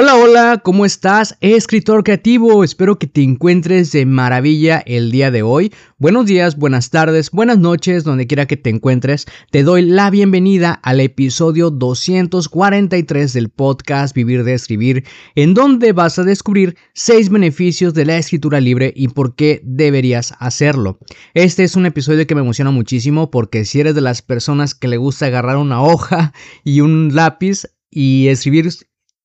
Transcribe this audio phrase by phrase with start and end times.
[0.00, 1.36] Hola, hola, ¿cómo estás?
[1.40, 5.72] Escritor creativo, espero que te encuentres de maravilla el día de hoy.
[5.98, 9.26] Buenos días, buenas tardes, buenas noches, donde quiera que te encuentres.
[9.50, 16.16] Te doy la bienvenida al episodio 243 del podcast Vivir de Escribir, en donde vas
[16.20, 21.00] a descubrir 6 beneficios de la escritura libre y por qué deberías hacerlo.
[21.34, 24.86] Este es un episodio que me emociona muchísimo porque si eres de las personas que
[24.86, 28.68] le gusta agarrar una hoja y un lápiz, y escribir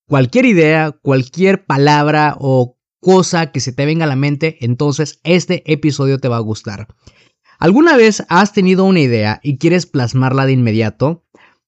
[0.08, 5.64] cualquier idea, cualquier palabra o cosa que se te venga a la mente, entonces este
[5.72, 6.88] episodio te va a gustar.
[7.59, 11.26] ¿Alguna vez has tenido una idea y quieres plasmarla de inmediato?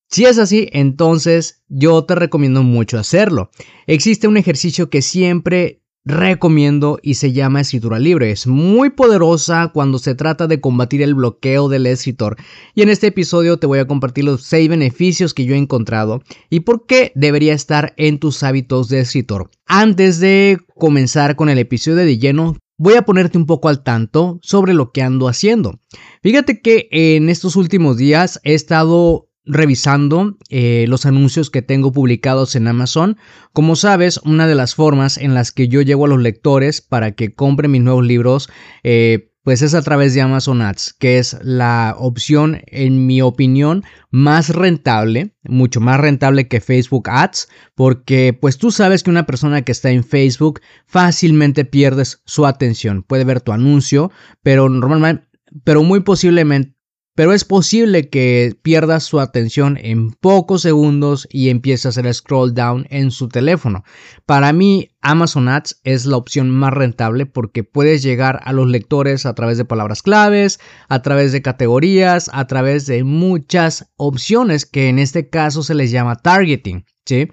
[0.09, 3.49] Si es así, entonces yo te recomiendo mucho hacerlo.
[3.87, 8.31] Existe un ejercicio que siempre recomiendo y se llama escritura libre.
[8.31, 12.37] Es muy poderosa cuando se trata de combatir el bloqueo del escritor.
[12.75, 16.21] Y en este episodio te voy a compartir los 6 beneficios que yo he encontrado
[16.49, 19.49] y por qué debería estar en tus hábitos de escritor.
[19.65, 24.39] Antes de comenzar con el episodio de lleno, voy a ponerte un poco al tanto
[24.41, 25.79] sobre lo que ando haciendo.
[26.21, 32.55] Fíjate que en estos últimos días he estado revisando eh, los anuncios que tengo publicados
[32.55, 33.17] en Amazon.
[33.53, 37.11] Como sabes, una de las formas en las que yo llevo a los lectores para
[37.11, 38.49] que compren mis nuevos libros,
[38.83, 43.83] eh, pues es a través de Amazon Ads, que es la opción, en mi opinión,
[44.09, 49.61] más rentable, mucho más rentable que Facebook Ads, porque pues tú sabes que una persona
[49.61, 53.03] que está en Facebook fácilmente pierdes su atención.
[53.03, 55.27] Puede ver tu anuncio, pero normalmente,
[55.63, 56.74] pero muy posiblemente
[57.15, 62.53] pero es posible que pierdas su atención en pocos segundos y empiece a hacer scroll
[62.53, 63.83] down en su teléfono.
[64.25, 69.25] Para mí, Amazon Ads es la opción más rentable porque puedes llegar a los lectores
[69.25, 70.59] a través de palabras claves,
[70.89, 75.91] a través de categorías, a través de muchas opciones que en este caso se les
[75.91, 77.29] llama targeting, ¿sí?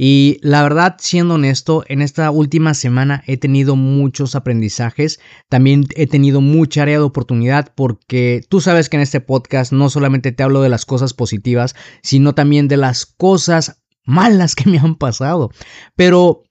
[0.00, 6.06] Y la verdad, siendo honesto, en esta última semana he tenido muchos aprendizajes, también he
[6.06, 10.44] tenido mucha área de oportunidad porque tú sabes que en este podcast no solamente te
[10.44, 15.50] hablo de las cosas positivas, sino también de las cosas malas que me han pasado.
[15.96, 16.44] Pero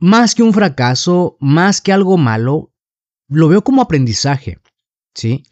[0.00, 2.72] más que un fracaso, más que algo malo,
[3.28, 4.58] lo veo como aprendizaje,
[5.14, 5.44] ¿sí?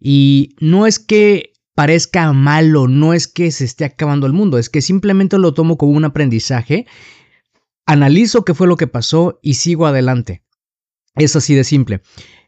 [0.00, 4.68] Y no es que parezca malo, no es que se esté acabando el mundo, es
[4.68, 6.86] que simplemente lo tomo como un aprendizaje,
[7.86, 10.42] analizo qué fue lo que pasó y sigo adelante.
[11.14, 12.00] Es así de simple.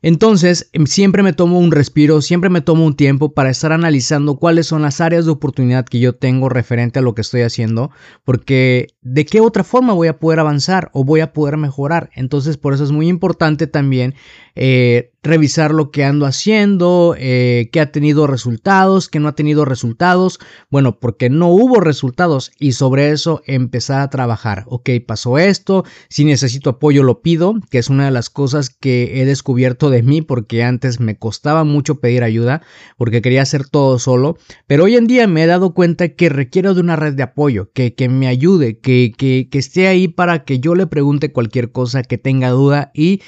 [0.03, 4.37] Entonces, em, siempre me tomo un respiro, siempre me tomo un tiempo para estar analizando
[4.37, 7.91] cuáles son las áreas de oportunidad que yo tengo referente a lo que estoy haciendo,
[8.25, 12.11] porque de qué otra forma voy a poder avanzar o voy a poder mejorar.
[12.15, 14.15] Entonces, por eso es muy importante también
[14.55, 19.65] eh, revisar lo que ando haciendo, eh, qué ha tenido resultados, qué no ha tenido
[19.65, 20.38] resultados.
[20.71, 24.65] Bueno, porque no hubo resultados y sobre eso empezar a trabajar.
[24.67, 29.21] Ok, pasó esto, si necesito apoyo lo pido, que es una de las cosas que
[29.21, 32.62] he descubierto de mí porque antes me costaba mucho pedir ayuda
[32.97, 34.37] porque quería hacer todo solo,
[34.67, 37.71] pero hoy en día me he dado cuenta que requiero de una red de apoyo,
[37.73, 41.73] que, que me ayude, que, que, que, esté ahí para que yo le pregunte cualquier
[41.73, 43.23] cosa que tenga duda y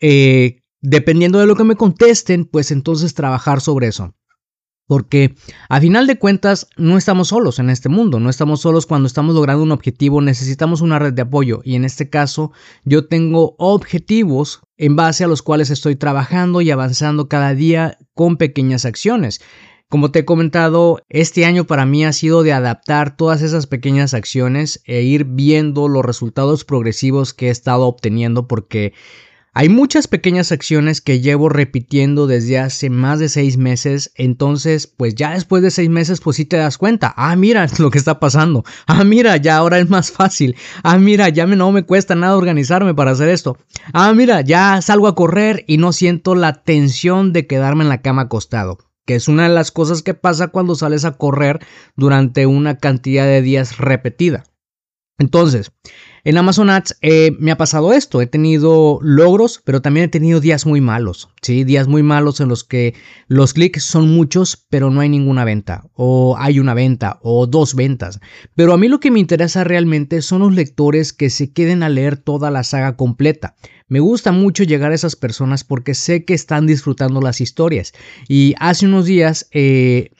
[0.00, 4.14] eh, dependiendo de lo que me contesten, pues entonces trabajar sobre eso.
[4.90, 5.36] Porque
[5.68, 9.36] a final de cuentas no estamos solos en este mundo, no estamos solos cuando estamos
[9.36, 12.50] logrando un objetivo, necesitamos una red de apoyo y en este caso
[12.84, 18.36] yo tengo objetivos en base a los cuales estoy trabajando y avanzando cada día con
[18.36, 19.40] pequeñas acciones.
[19.88, 24.12] Como te he comentado, este año para mí ha sido de adaptar todas esas pequeñas
[24.12, 28.92] acciones e ir viendo los resultados progresivos que he estado obteniendo porque
[29.52, 35.16] hay muchas pequeñas acciones que llevo repitiendo desde hace más de seis meses, entonces pues
[35.16, 38.20] ya después de seis meses pues sí te das cuenta, ah mira lo que está
[38.20, 42.36] pasando, ah mira ya ahora es más fácil, ah mira ya no me cuesta nada
[42.36, 43.58] organizarme para hacer esto,
[43.92, 48.02] ah mira ya salgo a correr y no siento la tensión de quedarme en la
[48.02, 48.78] cama acostado.
[49.06, 51.58] que es una de las cosas que pasa cuando sales a correr
[51.96, 54.44] durante una cantidad de días repetida.
[55.18, 55.72] Entonces,
[56.24, 60.40] en Amazon Ads eh, me ha pasado esto, he tenido logros, pero también he tenido
[60.40, 61.64] días muy malos, ¿sí?
[61.64, 62.94] Días muy malos en los que
[63.28, 67.74] los clics son muchos, pero no hay ninguna venta, o hay una venta, o dos
[67.74, 68.20] ventas.
[68.54, 71.88] Pero a mí lo que me interesa realmente son los lectores que se queden a
[71.88, 73.56] leer toda la saga completa.
[73.88, 77.92] Me gusta mucho llegar a esas personas porque sé que están disfrutando las historias.
[78.28, 80.10] Y hace unos días eh,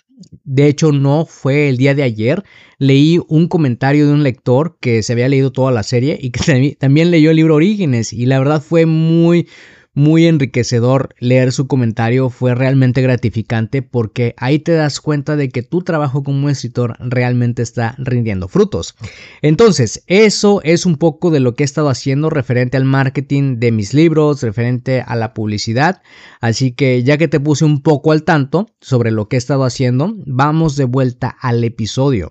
[0.45, 2.43] de hecho no fue el día de ayer,
[2.79, 6.77] leí un comentario de un lector que se había leído toda la serie y que
[6.79, 9.49] también leyó el libro Orígenes y la verdad fue muy
[9.95, 15.63] muy enriquecedor leer su comentario, fue realmente gratificante porque ahí te das cuenta de que
[15.63, 18.95] tu trabajo como escritor realmente está rindiendo frutos.
[19.43, 23.73] Entonces, eso es un poco de lo que he estado haciendo referente al marketing de
[23.73, 26.03] mis libros, referente a la publicidad.
[26.41, 29.65] Así que ya que te puse un poco al tanto sobre lo que he estado
[29.65, 32.31] haciendo, vamos de vuelta al episodio.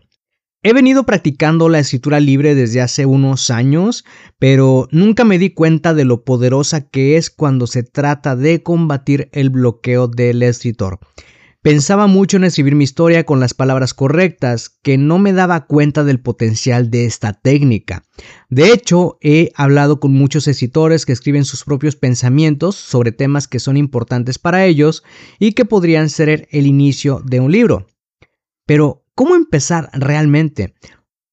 [0.62, 4.04] He venido practicando la escritura libre desde hace unos años,
[4.40, 9.30] pero nunca me di cuenta de lo poderosa que es cuando se trata de combatir
[9.32, 11.00] el bloqueo del escritor.
[11.62, 16.04] Pensaba mucho en escribir mi historia con las palabras correctas, que no me daba cuenta
[16.04, 18.04] del potencial de esta técnica.
[18.50, 23.60] De hecho, he hablado con muchos escritores que escriben sus propios pensamientos sobre temas que
[23.60, 25.04] son importantes para ellos
[25.40, 27.88] y que podrían ser el inicio de un libro.
[28.66, 30.76] Pero, ¿Cómo empezar realmente?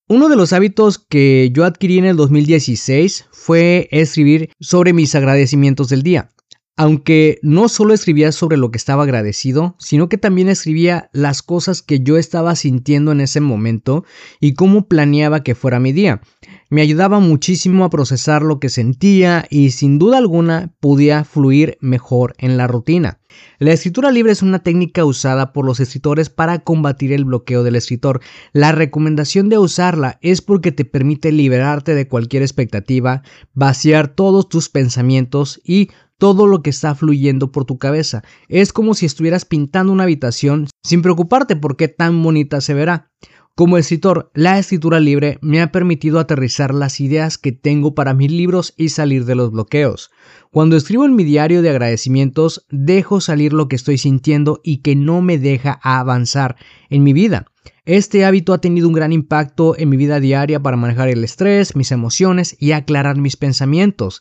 [0.09, 5.89] Uno de los hábitos que yo adquirí en el 2016 fue escribir sobre mis agradecimientos
[5.89, 6.29] del día.
[6.77, 11.81] Aunque no solo escribía sobre lo que estaba agradecido, sino que también escribía las cosas
[11.81, 14.05] que yo estaba sintiendo en ese momento
[14.41, 16.23] y cómo planeaba que fuera mi día.
[16.69, 22.35] Me ayudaba muchísimo a procesar lo que sentía y sin duda alguna podía fluir mejor
[22.39, 23.21] en la rutina.
[23.61, 27.77] La escritura libre es una técnica usada por los escritores para combatir el bloqueo del
[27.77, 28.21] escritor.
[28.53, 33.23] La recomendación de usarla es porque te permite liberarte de cualquier expectativa,
[33.55, 38.25] vaciar todos tus pensamientos y todo lo que está fluyendo por tu cabeza.
[38.49, 43.13] Es como si estuvieras pintando una habitación sin preocuparte por qué tan bonita se verá.
[43.57, 48.31] Como escritor, la escritura libre me ha permitido aterrizar las ideas que tengo para mis
[48.31, 50.11] libros y salir de los bloqueos.
[50.51, 54.95] Cuando escribo en mi diario de agradecimientos, dejo salir lo que estoy sintiendo y que
[54.95, 56.57] no me deja avanzar
[56.91, 57.47] en mi vida.
[57.87, 61.77] Este hábito ha tenido un gran impacto en mi vida diaria para manejar el estrés,
[61.77, 64.21] mis emociones y aclarar mis pensamientos.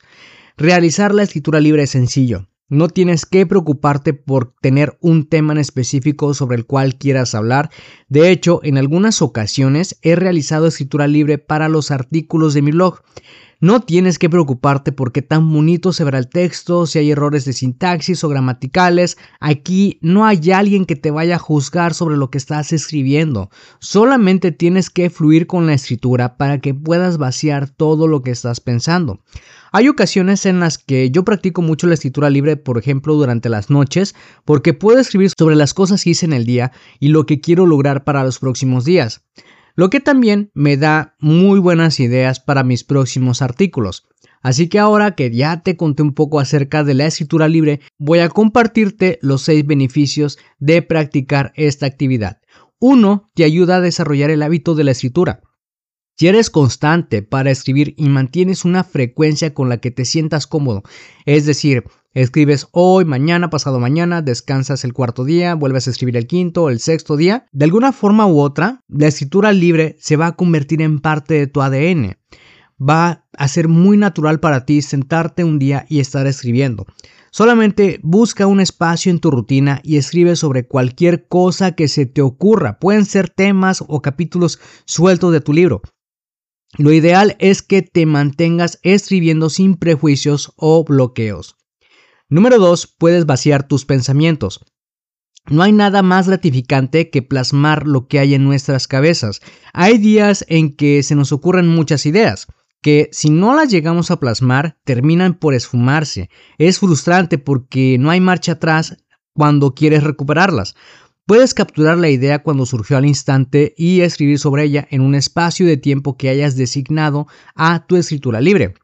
[0.55, 2.47] Realizar la escritura libre es sencillo.
[2.67, 7.69] No tienes que preocuparte por tener un tema en específico sobre el cual quieras hablar.
[8.09, 13.01] De hecho, en algunas ocasiones he realizado escritura libre para los artículos de mi blog.
[13.61, 17.45] No tienes que preocuparte por qué tan bonito se verá el texto, si hay errores
[17.45, 19.17] de sintaxis o gramaticales.
[19.39, 23.49] Aquí no hay alguien que te vaya a juzgar sobre lo que estás escribiendo.
[23.79, 28.59] Solamente tienes que fluir con la escritura para que puedas vaciar todo lo que estás
[28.59, 29.21] pensando.
[29.77, 33.69] Hay ocasiones en las que yo practico mucho la escritura libre, por ejemplo, durante las
[33.69, 37.41] noches, porque puedo escribir sobre las cosas que hice en el día y lo que
[37.41, 39.25] quiero lograr para los próximos días.
[39.75, 44.07] Lo que también me da muy buenas ideas para mis próximos artículos.
[44.41, 48.19] Así que ahora que ya te conté un poco acerca de la escritura libre, voy
[48.19, 52.39] a compartirte los seis beneficios de practicar esta actividad.
[52.79, 55.41] Uno, te ayuda a desarrollar el hábito de la escritura.
[56.17, 60.83] Si eres constante para escribir y mantienes una frecuencia con la que te sientas cómodo,
[61.25, 66.25] es decir, escribes hoy, mañana, pasado mañana, descansas el cuarto día, vuelves a escribir el
[66.25, 70.35] quinto el sexto día, de alguna forma u otra, la escritura libre se va a
[70.37, 72.17] convertir en parte de tu ADN.
[72.81, 76.85] Va a ser muy natural para ti sentarte un día y estar escribiendo.
[77.29, 82.21] Solamente busca un espacio en tu rutina y escribe sobre cualquier cosa que se te
[82.21, 82.79] ocurra.
[82.79, 85.81] Pueden ser temas o capítulos sueltos de tu libro.
[86.77, 91.55] Lo ideal es que te mantengas escribiendo sin prejuicios o bloqueos.
[92.27, 92.95] Número 2.
[92.97, 94.59] Puedes vaciar tus pensamientos.
[95.47, 99.41] No hay nada más gratificante que plasmar lo que hay en nuestras cabezas.
[99.73, 102.47] Hay días en que se nos ocurren muchas ideas,
[102.81, 106.29] que si no las llegamos a plasmar, terminan por esfumarse.
[106.57, 108.97] Es frustrante porque no hay marcha atrás
[109.33, 110.75] cuando quieres recuperarlas.
[111.27, 115.65] Puedes capturar la idea cuando surgió al instante y escribir sobre ella en un espacio
[115.65, 118.75] de tiempo que hayas designado a tu escritura libre.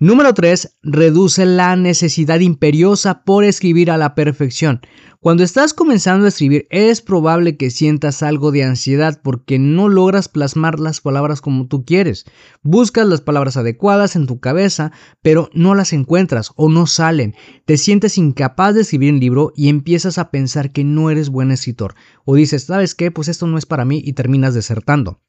[0.00, 0.78] Número 3.
[0.82, 4.80] Reduce la necesidad imperiosa por escribir a la perfección.
[5.20, 10.28] Cuando estás comenzando a escribir es probable que sientas algo de ansiedad porque no logras
[10.28, 12.24] plasmar las palabras como tú quieres.
[12.64, 14.90] Buscas las palabras adecuadas en tu cabeza,
[15.22, 17.36] pero no las encuentras o no salen.
[17.64, 21.52] Te sientes incapaz de escribir un libro y empiezas a pensar que no eres buen
[21.52, 21.94] escritor.
[22.24, 23.12] O dices, ¿sabes qué?
[23.12, 25.20] Pues esto no es para mí y terminas desertando.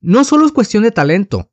[0.00, 1.50] No solo es cuestión de talento,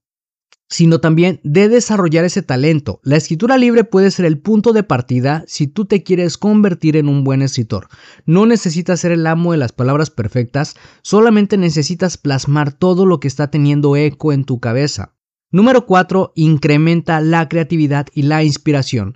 [0.69, 2.99] sino también de desarrollar ese talento.
[3.03, 7.07] La escritura libre puede ser el punto de partida si tú te quieres convertir en
[7.07, 7.87] un buen escritor.
[8.25, 13.27] No necesitas ser el amo de las palabras perfectas, solamente necesitas plasmar todo lo que
[13.27, 15.13] está teniendo eco en tu cabeza.
[15.49, 16.33] Número 4.
[16.35, 19.15] Incrementa la creatividad y la inspiración.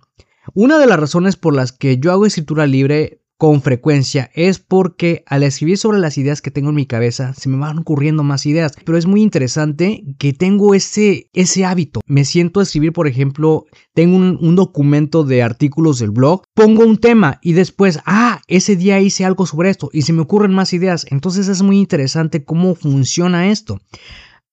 [0.54, 5.24] Una de las razones por las que yo hago escritura libre con frecuencia es porque
[5.26, 8.46] al escribir sobre las ideas que tengo en mi cabeza se me van ocurriendo más
[8.46, 12.02] ideas, pero es muy interesante que tengo ese, ese hábito.
[12.06, 16.86] Me siento a escribir, por ejemplo, tengo un, un documento de artículos del blog, pongo
[16.86, 20.54] un tema y después, ah, ese día hice algo sobre esto y se me ocurren
[20.54, 21.08] más ideas.
[21.10, 23.82] Entonces es muy interesante cómo funciona esto.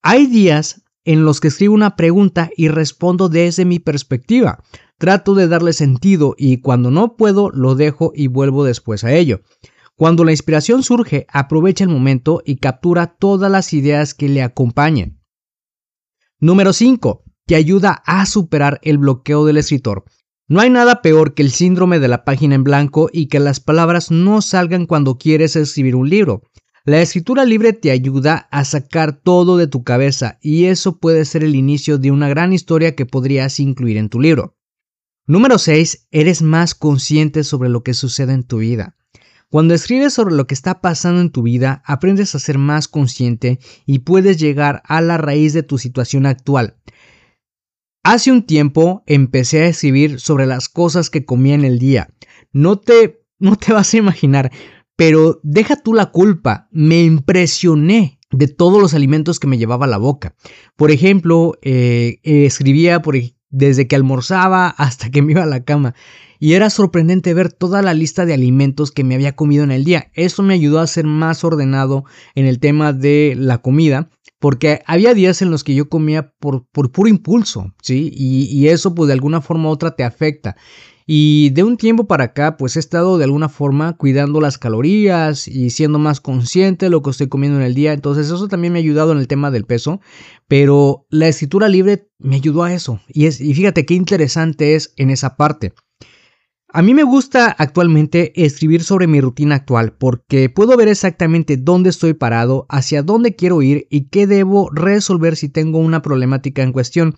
[0.00, 4.64] Hay días en los que escribo una pregunta y respondo desde mi perspectiva.
[4.98, 9.42] Trato de darle sentido y cuando no puedo lo dejo y vuelvo después a ello.
[9.94, 15.20] Cuando la inspiración surge, aprovecha el momento y captura todas las ideas que le acompañen.
[16.40, 17.22] Número 5.
[17.46, 20.04] Te ayuda a superar el bloqueo del escritor.
[20.48, 23.60] No hay nada peor que el síndrome de la página en blanco y que las
[23.60, 26.42] palabras no salgan cuando quieres escribir un libro.
[26.84, 31.44] La escritura libre te ayuda a sacar todo de tu cabeza y eso puede ser
[31.44, 34.57] el inicio de una gran historia que podrías incluir en tu libro.
[35.28, 36.08] Número 6.
[36.10, 38.96] Eres más consciente sobre lo que sucede en tu vida.
[39.50, 43.58] Cuando escribes sobre lo que está pasando en tu vida, aprendes a ser más consciente
[43.84, 46.78] y puedes llegar a la raíz de tu situación actual.
[48.02, 52.08] Hace un tiempo empecé a escribir sobre las cosas que comía en el día.
[52.50, 54.50] No te, no te vas a imaginar,
[54.96, 56.68] pero deja tú la culpa.
[56.70, 60.34] Me impresioné de todos los alimentos que me llevaba a la boca.
[60.74, 63.14] Por ejemplo, eh, escribía, por,
[63.50, 65.94] desde que almorzaba hasta que me iba a la cama.
[66.38, 69.84] Y era sorprendente ver toda la lista de alimentos que me había comido en el
[69.84, 70.10] día.
[70.14, 75.14] Eso me ayudó a ser más ordenado en el tema de la comida, porque había
[75.14, 78.12] días en los que yo comía por, por puro impulso, ¿sí?
[78.14, 80.56] Y, eso pues de alguna forma u otra te afecta.
[81.10, 85.48] Y de un tiempo para acá, pues he estado de alguna forma cuidando las calorías
[85.48, 87.94] y siendo más consciente de lo que estoy comiendo en el día.
[87.94, 90.02] Entonces eso también me ha ayudado en el tema del peso.
[90.48, 93.00] Pero la escritura libre me ayudó a eso.
[93.08, 95.72] Y, es, y fíjate qué interesante es en esa parte.
[96.70, 101.88] A mí me gusta actualmente escribir sobre mi rutina actual porque puedo ver exactamente dónde
[101.88, 106.72] estoy parado, hacia dónde quiero ir y qué debo resolver si tengo una problemática en
[106.72, 107.16] cuestión.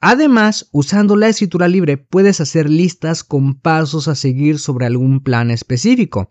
[0.00, 5.50] Además, usando la escritura libre puedes hacer listas con pasos a seguir sobre algún plan
[5.50, 6.30] específico.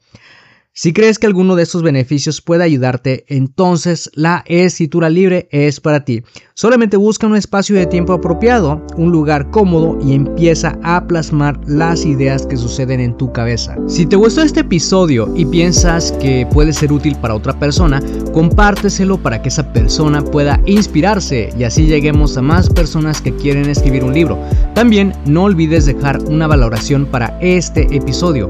[0.77, 6.03] Si crees que alguno de estos beneficios puede ayudarte, entonces la escritura libre es para
[6.03, 6.21] ti.
[6.53, 12.05] Solamente busca un espacio de tiempo apropiado, un lugar cómodo y empieza a plasmar las
[12.05, 13.77] ideas que suceden en tu cabeza.
[13.87, 18.03] Si te gustó este episodio y piensas que puede ser útil para otra persona,
[18.33, 23.69] compárteselo para que esa persona pueda inspirarse y así lleguemos a más personas que quieren
[23.69, 24.37] escribir un libro.
[24.73, 28.49] También no olvides dejar una valoración para este episodio.